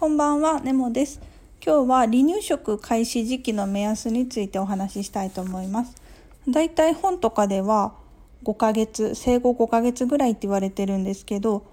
[0.00, 1.20] こんばんは、ネモです。
[1.62, 5.94] 今日は離乳食開始時期の目安についてお話ししたいと思います。
[6.48, 7.92] だいたい本とかでは
[8.44, 11.66] 5ヶ月、生後5ヶ月ぐらいって言われてるんですけど、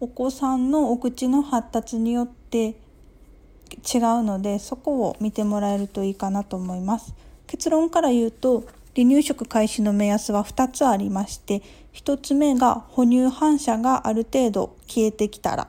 [0.00, 7.14] お子さんのお口の発達によって違うので、そこを見てもらえるといいかなと思います。
[7.46, 8.64] 結論から言うと、
[8.94, 11.62] 離乳食開始の目安は2つありまして
[11.94, 15.68] 1つ目が哺乳反射がある程度消えてきたら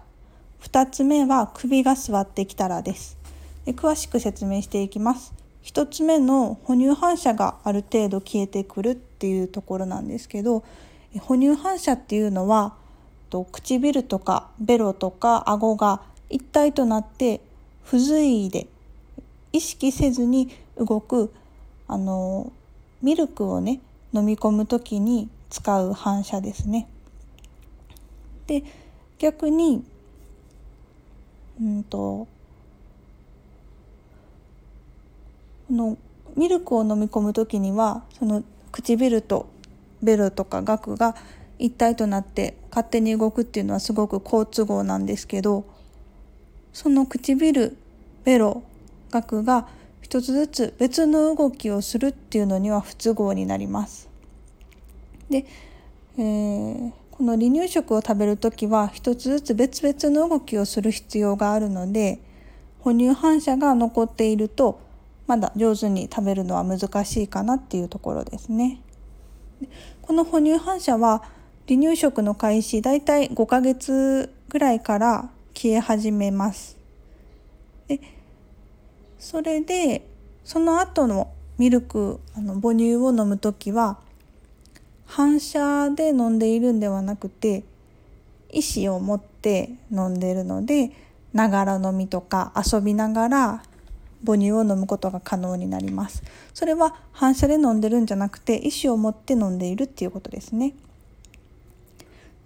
[0.64, 3.18] 2つ目は首が座ってきたらです
[3.66, 5.34] で詳しく説明していきます
[5.64, 10.64] 1つ目の哺乳反射がある程度消えてくるっていうところなんですけど
[11.20, 12.76] 哺乳反射っていうのは
[13.52, 17.42] 唇とかベロとか顎が一体となって
[17.84, 18.68] 不随意で
[19.52, 21.34] 意識せずに動く
[21.88, 22.52] あの
[23.02, 23.82] ミルクをね
[24.14, 26.88] 飲み込む時に使う反射ですね。
[28.48, 28.64] で
[29.18, 29.84] 逆に
[31.62, 32.28] うんと
[35.70, 35.98] の
[36.36, 39.48] ミルクを飲み込む時にはその唇と
[40.02, 41.16] ベロとか顎が
[41.60, 45.66] 一体となって勝手に動くっていうのはすごく好都合なんですけど
[46.74, 47.78] その唇
[48.24, 48.64] ベロ
[49.12, 49.68] 顎が
[50.02, 54.10] 一つずつ別の動きをするっていうのには不都合になります。
[55.30, 55.46] で、
[56.18, 62.20] えー、この離乳食を食べる時は一つずつ別々の動きをする必要があるので
[62.80, 64.82] 哺乳反射が残っていると
[65.28, 68.82] まだ上手に食べるのは難しいかなっていうところですね。
[70.02, 71.22] この哺乳反射は
[71.68, 76.80] 離乳食の開始だいたい5ヶ月ぐらいから消え始めます。
[77.88, 78.00] で
[79.20, 80.10] それで
[80.44, 84.00] その後のミルクあの母乳を飲む時は
[85.16, 87.64] 反射で飲んでいるんではなくて
[88.52, 90.90] 意思を持って飲んでいるので
[91.34, 93.64] ながら飲みとか遊びながら
[94.26, 96.24] 母乳を飲むことが可能になります。
[96.56, 100.74] それは反射で飲んでるんじゃなくて意思を持って飲んでいるっていうことですね。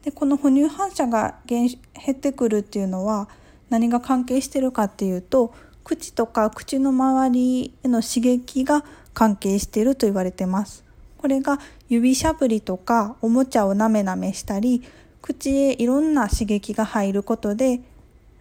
[0.04, 1.70] でこの哺乳反射が減
[2.12, 3.30] ってくるっていうのは
[3.70, 5.54] 何が関係してるかっていうと
[5.86, 10.87] 口とか口の周りへの刺激が関係していると言われてます。
[11.18, 14.84] これが指しゃぶりとかおもちゃをなめなめしたり
[15.22, 17.82] 口へいろんな刺激が入ることで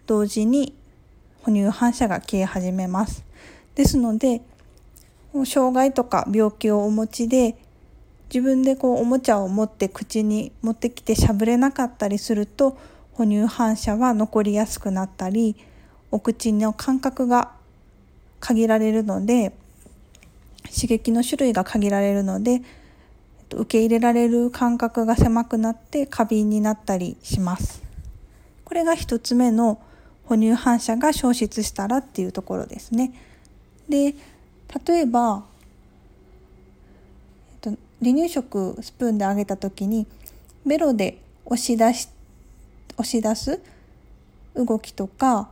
[0.05, 0.73] 同時に
[1.41, 3.23] 哺乳反射が消え始めます。
[3.75, 4.41] ですので
[5.45, 7.57] 障害とか病気をお持ちで
[8.33, 12.77] 自分でこうおもちゃを持って口に持ってきてしゃぶれなかったりすると
[13.13, 15.55] 哺乳反射は残りやすくなったり
[16.11, 17.51] お口の感覚が
[18.39, 19.53] 限られるので
[20.73, 22.61] 刺激の種類が限られるので
[23.51, 27.81] 受け入れられる感覚が狭くなって過敏になったりします。
[28.65, 29.81] これが1つ目の
[30.25, 33.13] 哺乳反射が消失したらっていうところですね。
[33.87, 34.13] で
[34.85, 35.45] 例えば、
[37.63, 40.05] えっと、離乳食スプーンであげた時に
[40.65, 42.09] ベロで押し出し
[42.97, 43.61] 押し出す
[44.55, 45.49] 動きとか、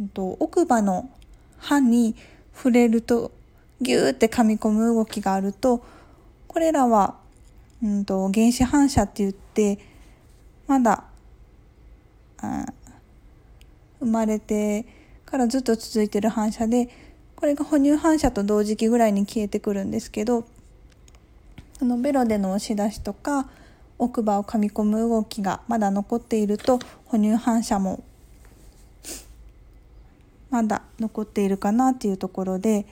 [0.00, 1.10] えっと、奥歯の
[1.58, 2.14] 歯に
[2.54, 3.32] 触れると
[3.80, 5.84] ギューって噛み込む動きがあると
[6.48, 7.16] これらは、
[7.82, 9.78] うんと、原子反射って言って
[10.66, 11.04] まだ
[12.42, 12.66] うん
[14.00, 14.86] 生まれて
[15.24, 16.88] からずっと続いてる反射で
[17.36, 20.46] これが哺乳反射と同時期ぐらいに消えてくるんですけど
[21.80, 23.48] あのベロでの押し出しとか
[23.98, 28.04] 奥歯を噛み込む動きがまだ残っていると哺乳反射も
[30.50, 32.86] まだ残っているかなっていうところで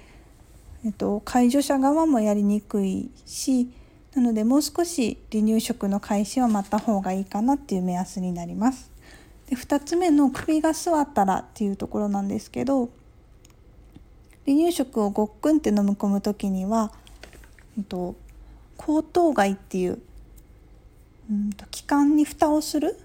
[0.85, 3.71] えっと、介助者側もやりにくいし
[4.15, 8.91] なのでもう少し離乳食の開始は待った方がいいかなっていう目安になります。
[9.49, 12.91] で2つ目の首が座ったらっていうところなんですけど
[14.45, 16.93] 離乳食をごっくんって飲み込む時には、
[17.79, 18.17] えっと、
[18.79, 20.01] 喉頭蓋っていう
[21.31, 22.99] うんと気管に蓋をする？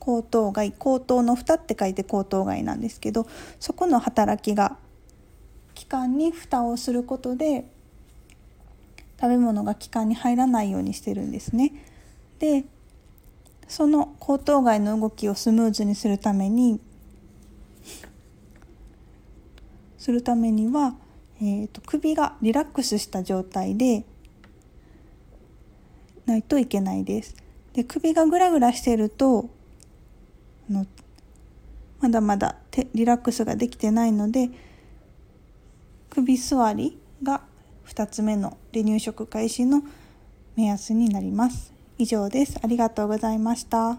[0.00, 3.26] 喉頭蓋口頭の蓋って書いて喉頭蓋なんですけど
[3.58, 4.76] そこの働きが
[5.74, 7.70] 気管に蓋をすることで
[9.20, 11.72] 食べ物が気管に入らないようにしてるんですね。
[12.38, 12.64] で
[13.68, 16.80] その喉頭蓋の動きをスムーズにするために
[19.98, 20.94] するためには、
[21.40, 24.04] えーと、首がリラックスした状態で
[26.26, 27.34] ないといけないです。
[27.72, 29.48] で首がグラグラしてると
[30.68, 30.86] あの
[32.00, 32.56] まだまだ
[32.92, 34.50] リラックスができてないので
[36.14, 37.40] 首座りが
[37.88, 39.82] 2つ目の離乳食開始の
[40.54, 41.72] 目安になります。
[41.98, 42.56] 以上です。
[42.62, 43.98] ありがとうございました。